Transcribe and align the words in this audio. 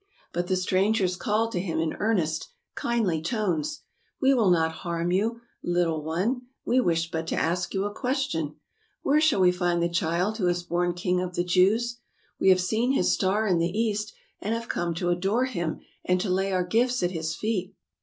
But 0.33 0.47
the 0.47 0.55
strangers 0.55 1.15
called 1.15 1.51
to 1.51 1.59
him 1.59 1.77
in 1.77 1.93
earnest, 1.99 2.49
kindly 2.73 3.21
tones, 3.21 3.81
will 4.19 4.49
not 4.49 4.71
harm 4.81 5.11
you, 5.11 5.41
little 5.63 6.01
one, 6.03 6.47
we 6.65 6.79
wish 6.79 7.11
but 7.11 7.27
to 7.27 7.35
ask 7.35 7.75
you 7.75 7.85
a 7.85 7.93
question. 7.93 8.55
Where 9.03 9.21
shall 9.21 9.39
we 9.41 9.51
find 9.51 9.79
the 9.79 9.87
child 9.87 10.39
who 10.39 10.47
is 10.47 10.63
born 10.63 10.95
king 10.95 11.21
of 11.21 11.35
the 11.35 11.43
Jews? 11.43 11.99
We 12.39 12.49
have 12.49 12.59
seen 12.59 12.93
his 12.93 13.13
star 13.13 13.45
in 13.45 13.59
the 13.59 13.69
East 13.77 14.11
and 14.41 14.55
have 14.55 14.67
come 14.69 14.95
to 14.95 15.09
adore 15.11 15.45
him 15.45 15.81
and 16.03 16.19
to 16.19 16.31
lay 16.31 16.51
our 16.51 16.65
gifts 16.65 17.03
at 17.03 17.11
his 17.11 17.35
feet. 17.35 17.75